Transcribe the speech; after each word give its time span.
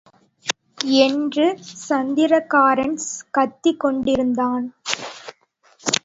என்று 0.99 1.59
சத்திரக்காரன் 1.89 2.95
கத்திக் 3.31 3.79
கொண்டிருந்தான். 3.79 4.65